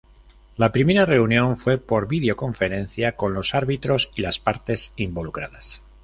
[0.57, 5.83] La primera reunión fue por videoconferencia con los árbitros y las partes involucradas.